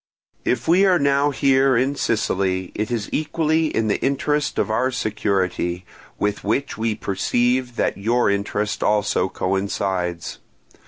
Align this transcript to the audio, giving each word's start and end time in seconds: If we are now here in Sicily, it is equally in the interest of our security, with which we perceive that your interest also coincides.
If 0.45 0.67
we 0.67 0.83
are 0.87 0.97
now 0.97 1.29
here 1.29 1.77
in 1.77 1.95
Sicily, 1.95 2.71
it 2.73 2.89
is 2.89 3.07
equally 3.11 3.67
in 3.67 3.87
the 3.87 4.01
interest 4.03 4.57
of 4.57 4.71
our 4.71 4.89
security, 4.89 5.85
with 6.17 6.43
which 6.43 6.75
we 6.75 6.95
perceive 6.95 7.75
that 7.75 7.99
your 7.99 8.27
interest 8.27 8.81
also 8.81 9.29
coincides. 9.29 10.39